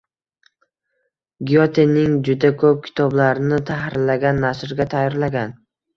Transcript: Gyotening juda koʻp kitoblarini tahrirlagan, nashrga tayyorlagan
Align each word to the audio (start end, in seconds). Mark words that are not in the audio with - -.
Gyotening 1.51 2.15
juda 2.29 2.51
koʻp 2.63 2.81
kitoblarini 2.87 3.61
tahrirlagan, 3.71 4.41
nashrga 4.47 4.89
tayyorlagan 4.95 5.55